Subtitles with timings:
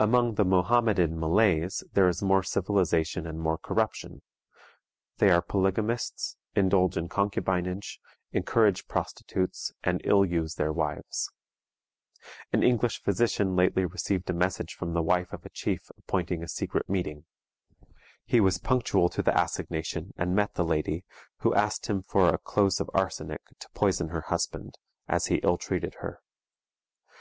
[0.00, 4.22] Among the Mohammedan Malays there is more civilization and more corruption.
[5.18, 8.00] They are polygamists, indulge in concubinage,
[8.32, 11.30] encourage prostitutes, and ill use their wives.
[12.52, 16.48] An English physician lately received a message from the wife of a chief appointing a
[16.48, 17.24] secret meeting.
[18.24, 21.04] He was punctual to the assignation, and met the lady,
[21.42, 25.58] who asked him for a close of arsenic to poison her husband, as he ill
[25.58, 26.20] treated her.